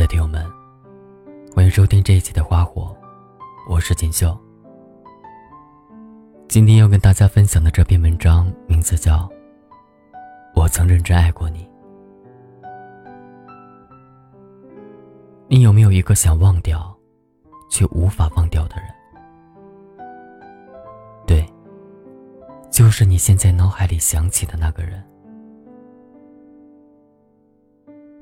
[0.00, 0.50] 的听友们，
[1.54, 2.96] 欢迎收听这一期的《花火》，
[3.70, 4.34] 我是锦绣。
[6.48, 9.18] 今天要跟大家分享的这篇文章名字叫
[10.54, 11.68] 《我曾认真爱过你》。
[15.48, 16.96] 你有没有一个想忘掉，
[17.70, 18.86] 却无法忘掉的人？
[21.26, 21.46] 对，
[22.70, 25.04] 就是你现在脑海里想起的那个人。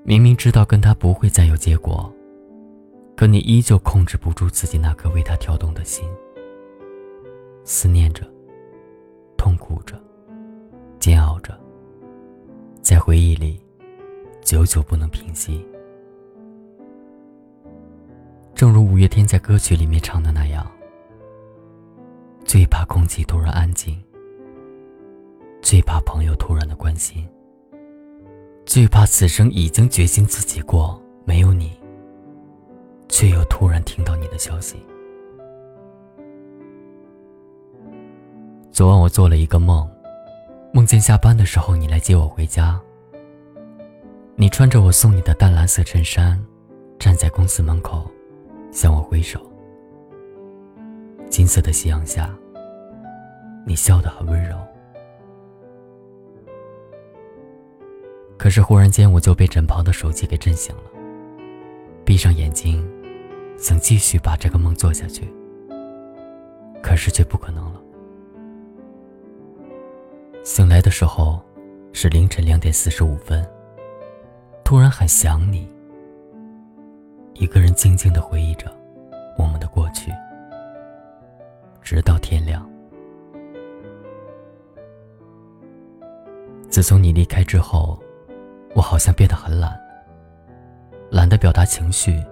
[0.08, 2.10] 明明知道跟他不会再有结果，
[3.14, 6.08] 可你依旧控制不住自己那颗为他跳动的心，
[7.62, 8.26] 思念着，
[9.36, 10.00] 痛苦着，
[10.98, 11.54] 煎熬着，
[12.80, 13.60] 在回忆里，
[14.40, 15.62] 久久不能平息。
[18.54, 20.66] 正如五月天在歌曲里面唱的那样，
[22.46, 24.02] 最怕空气突然安静，
[25.60, 27.28] 最怕朋友突然的关心。
[28.68, 31.72] 最怕此生已经决心自己过，没有你，
[33.08, 34.76] 却又突然听到你的消息。
[38.70, 39.88] 昨晚我做了一个梦，
[40.70, 42.78] 梦见下班的时候你来接我回家。
[44.36, 46.38] 你穿着我送你的淡蓝色衬衫，
[46.98, 48.06] 站在公司门口，
[48.70, 49.40] 向我挥手。
[51.30, 52.30] 金色的夕阳下，
[53.64, 54.58] 你笑得很温柔。
[58.38, 60.82] 可是忽然间，我就被枕旁的手机给震醒了。
[62.04, 62.88] 闭上眼睛，
[63.58, 65.28] 想继续把这个梦做下去，
[66.80, 67.80] 可是却不可能了。
[70.44, 71.42] 醒来的时候
[71.92, 73.44] 是凌晨两点四十五分，
[74.64, 75.68] 突然很想你。
[77.34, 78.72] 一个人静静的回忆着
[79.36, 80.12] 我们的过去，
[81.82, 82.64] 直到天亮。
[86.70, 88.00] 自从你离开之后。
[88.74, 89.78] 我好像变得很懒，
[91.10, 92.22] 懒得表达情绪，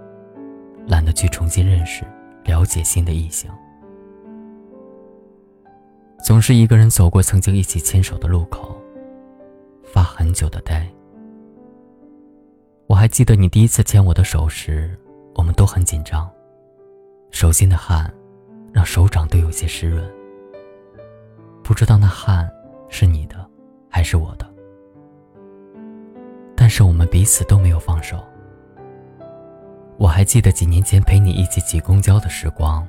[0.87, 2.05] 懒得去重新认识、
[2.43, 3.49] 了解新的异性。
[6.23, 8.75] 总是一个人走过曾经一起牵手的路口，
[9.83, 10.87] 发很久的呆。
[12.87, 14.97] 我还记得你第一次牵我的手时，
[15.35, 16.29] 我们都很紧张，
[17.31, 18.11] 手心的汗
[18.71, 20.03] 让手掌都有些湿润。
[21.63, 22.49] 不知道那汗
[22.87, 23.45] 是你的，
[23.89, 24.46] 还是我的。
[26.67, 28.21] 但是我们彼此都没有放手。
[29.97, 32.85] 我还记得几年前陪你一起挤公交的时光，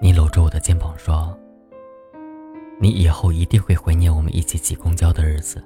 [0.00, 1.36] 你搂着我的肩膀说
[2.78, 5.60] ：“你以后一定会怀念我们一起挤公交的日子。”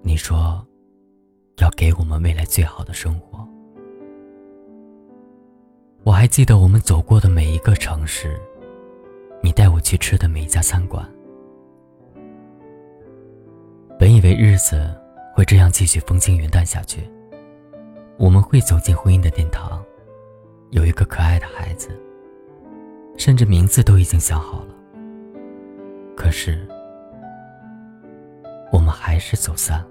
[0.00, 0.66] 你说，
[1.58, 3.46] 要给我们未来最好的生活。
[6.02, 8.40] 我还记得我们走过的每一个城市，
[9.42, 11.06] 你带我去吃的每一家餐馆。
[13.98, 14.96] 本以为日子。
[15.34, 17.08] 会这样继续风轻云淡下去。
[18.18, 19.82] 我们会走进婚姻的殿堂，
[20.70, 21.88] 有一个可爱的孩子，
[23.16, 24.74] 甚至名字都已经想好了。
[26.14, 26.68] 可是，
[28.70, 29.82] 我们还是走散。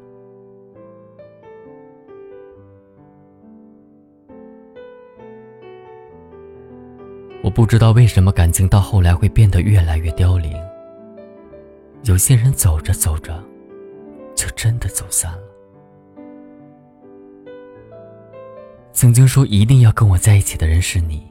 [7.41, 10.53] 我不知道为什么感情到后来会变得越来越凋零。
[12.03, 13.43] 有些人走着走着。
[14.39, 15.43] 就真的走散了。
[18.93, 21.29] 曾经说一定要跟我在一起的人是你，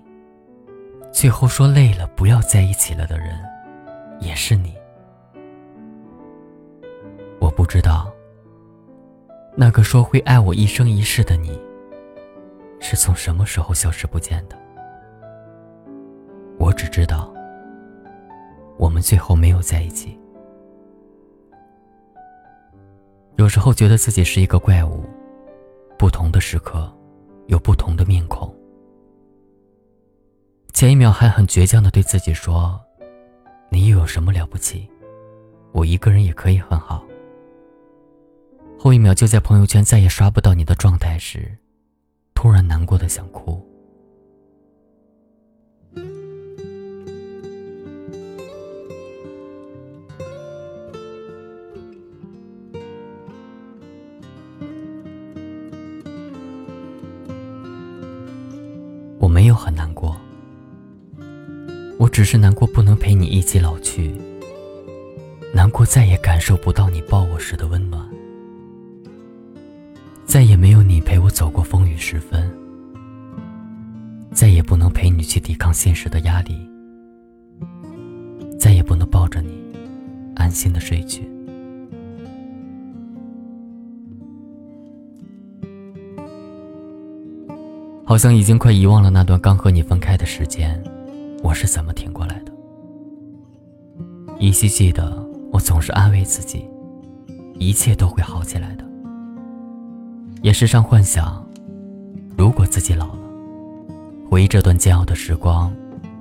[1.11, 3.35] 最后说累了不要在一起了的人，
[4.21, 4.75] 也是你。
[7.41, 8.13] 我不知道，
[9.57, 11.59] 那个说会爱我一生一世的你，
[12.79, 14.57] 是从什么时候消失不见的。
[16.59, 17.33] 我只知道，
[18.77, 20.19] 我们最后没有在一起。
[23.38, 25.04] 有时候觉得自己是一个怪物，
[25.97, 26.93] 不同的时刻，
[27.47, 28.53] 有不同的面孔。
[30.72, 32.81] 前一秒还很倔强的对自己说
[33.71, 34.91] ：“你又有什么了不起？
[35.71, 37.06] 我一个人也可以很好。”
[38.76, 41.56] 后一秒就在朋友圈再也刷不到你的状态时，
[42.34, 43.64] 突然难过的想哭。
[59.29, 60.17] 我没有很难过，
[61.99, 64.11] 我只是难过不能陪你一起老去，
[65.53, 68.03] 难过再也感受不到你抱我时的温暖，
[70.25, 72.51] 再也没有你陪我走过风雨时分，
[74.33, 76.57] 再也不能陪你去抵抗现实的压力，
[78.59, 79.63] 再也不能抱着你
[80.37, 81.29] 安心的睡去。
[88.08, 90.82] 好像已经快遗忘了那段刚和你分开的时间，
[91.43, 92.50] 我是怎么挺过来的。
[94.38, 95.22] 依稀记得，
[95.52, 96.64] 我总是安慰自己，
[97.58, 98.84] 一切都会好起来的。
[100.40, 101.46] 也时常幻想，
[102.34, 103.20] 如果自己老了，
[104.31, 105.70] 回忆这段煎熬的时光，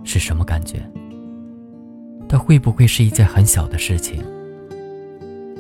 [0.04, 0.82] 是什么感觉？
[2.28, 4.22] 它会不会是一件很小的事情？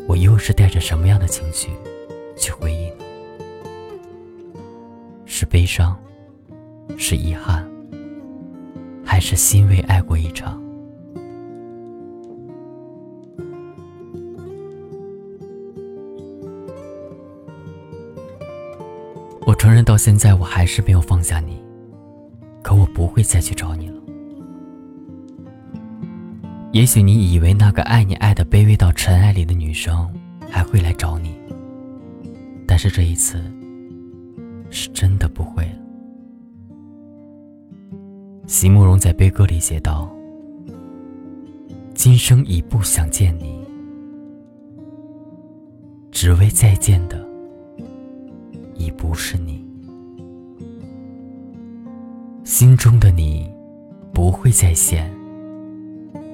[0.10, 1.70] 我又是带着什么样的情绪
[2.38, 3.06] 去回忆呢？
[5.26, 5.98] 是悲伤？
[6.96, 7.68] 是遗憾，
[9.04, 10.62] 还是欣慰爱过一场？
[19.46, 21.58] 我承认，到现在我还是没有放下你，
[22.62, 23.96] 可我不会再去找你了。
[26.74, 30.14] 也许你以为那个爱你爱的卑微到尘埃里的女生
[30.50, 31.34] 还会来找你，
[32.68, 33.42] 但是这一次，
[34.70, 35.87] 是真的不会了。
[38.48, 40.10] 席慕容在悲歌里写道
[41.94, 43.60] ：“今生已不想见你，
[46.12, 47.28] 只为再见的
[48.74, 49.68] 已不是你。
[52.46, 53.52] 心中的你
[54.14, 55.14] 不会再现，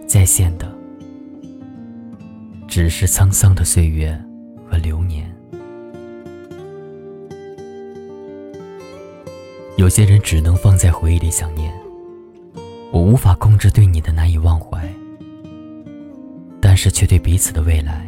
[0.06, 0.72] 再现的
[2.68, 4.16] 只是沧桑的岁月
[4.70, 5.36] 和流年。
[9.78, 11.74] 有些人只能放在回忆里想念。”
[12.94, 14.88] 我无法控制对你的难以忘怀，
[16.62, 18.08] 但是却对彼此的未来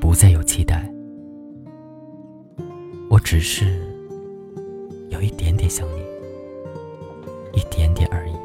[0.00, 0.88] 不再有期待。
[3.10, 3.76] 我只是
[5.08, 8.43] 有一点点想你，一点点而已。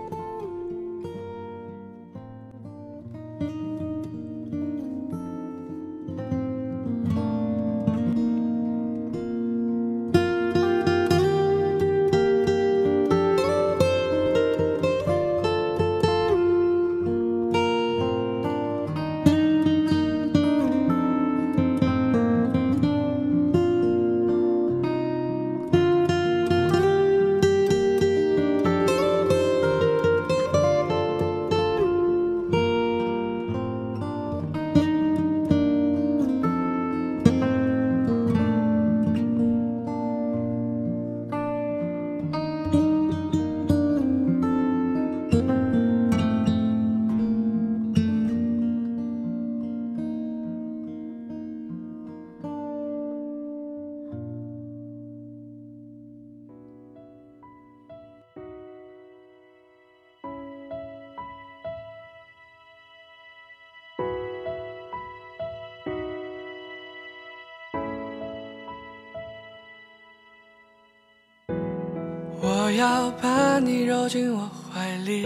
[72.69, 75.25] 我要把你揉进我怀里，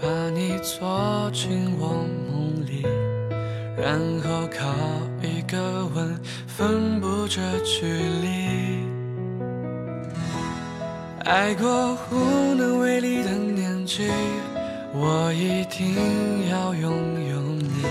[0.00, 1.88] 把你坐进我
[2.30, 2.86] 梦里，
[3.76, 4.72] 然后靠
[5.20, 6.16] 一个吻
[6.46, 7.84] 分不这距
[8.22, 8.86] 离。
[11.24, 14.08] 爱过无能为力的年纪，
[14.92, 15.96] 我一定
[16.52, 16.92] 要拥
[17.30, 17.84] 有你，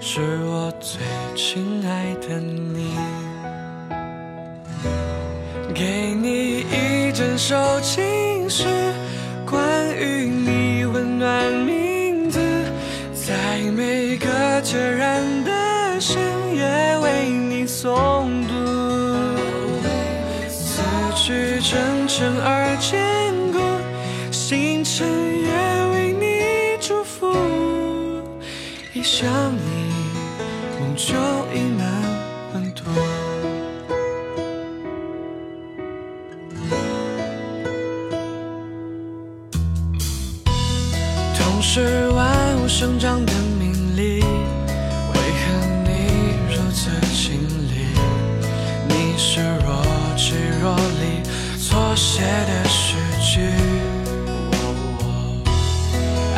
[0.00, 0.98] 是我最
[1.36, 2.96] 亲爱的你，
[5.74, 6.21] 给你。
[7.44, 8.64] 首情诗，
[9.44, 9.60] 关
[9.96, 12.38] 于你温暖名字，
[13.12, 14.28] 在每个
[14.62, 16.22] 孑然的深
[16.54, 18.51] 夜为你诵读。
[41.64, 45.46] 是万物生长的命理，为何
[45.86, 47.38] 你如此清
[47.70, 47.86] 丽？
[48.88, 49.82] 你是若
[50.16, 51.22] 即若离，
[51.56, 53.40] 错写的诗句。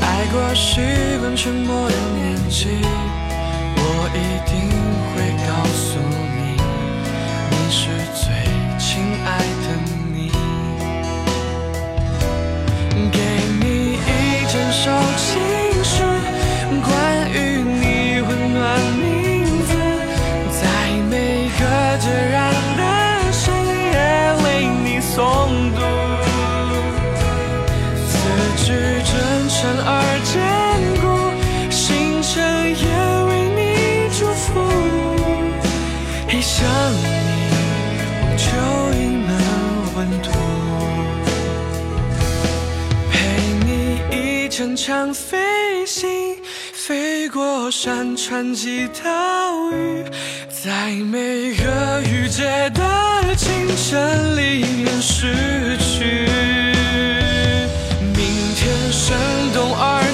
[0.02, 0.82] 爱过习
[1.18, 2.68] 惯沉默的年纪，
[3.76, 3.82] 我
[4.14, 4.70] 一定
[5.16, 5.16] 会
[5.48, 5.98] 告诉
[6.36, 6.60] 你，
[7.50, 7.80] 你是
[44.56, 46.08] 乘长飞行，
[46.72, 50.04] 飞过山川及岛屿，
[50.48, 52.42] 在每个雨季
[52.72, 56.04] 的清晨里面失去。
[58.14, 59.18] 明天生
[59.52, 60.04] 动而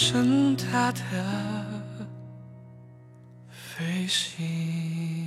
[0.00, 1.00] 盛大的
[3.50, 5.17] 飞行。